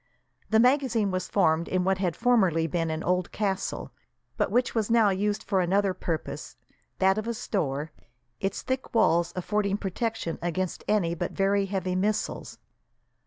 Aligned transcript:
The 0.49 0.59
magazine 0.59 1.11
was 1.11 1.27
formed 1.27 1.67
in 1.67 1.83
what 1.83 1.99
had 1.99 2.15
formerly 2.15 2.65
been 2.65 2.89
an 2.89 3.03
old 3.03 3.31
castle, 3.31 3.91
but 4.35 4.49
which 4.49 4.73
was 4.73 4.89
now 4.89 5.09
used 5.11 5.43
for 5.43 5.61
another 5.61 5.93
purpose, 5.93 6.55
that 6.97 7.19
of 7.19 7.27
a 7.27 7.35
store, 7.35 7.91
its 8.39 8.63
thick 8.63 8.95
walls 8.95 9.31
affording 9.35 9.77
protection 9.77 10.39
against 10.41 10.83
any 10.87 11.13
but 11.13 11.33
very 11.33 11.67
heavy 11.67 11.93
missiles. 11.95 12.57